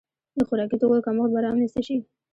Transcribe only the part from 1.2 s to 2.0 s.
به رامنځته شي.